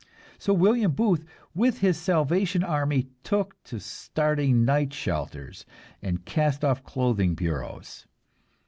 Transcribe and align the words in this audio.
So 0.39 0.51
William 0.51 0.93
Booth 0.93 1.23
with 1.53 1.81
his 1.81 1.95
Salvation 1.95 2.63
Army 2.63 3.09
took 3.21 3.61
to 3.65 3.79
starting 3.79 4.65
night 4.65 4.93
shelters 4.95 5.63
and 6.01 6.25
cast 6.25 6.65
off 6.65 6.83
clothing 6.83 7.35
bureaus! 7.35 8.07